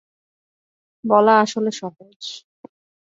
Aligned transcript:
বলা 1.03 1.33
আসলে 1.39 1.71
সহজ। 1.71 2.21